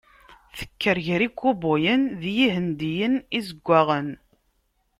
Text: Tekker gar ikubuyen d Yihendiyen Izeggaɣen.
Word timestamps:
Tekker 0.57 0.97
gar 1.05 1.21
ikubuyen 1.27 2.01
d 2.19 2.21
Yihendiyen 2.35 3.15
Izeggaɣen. 3.37 4.09